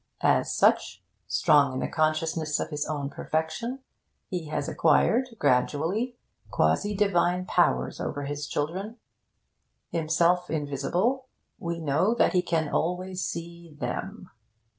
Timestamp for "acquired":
4.67-5.27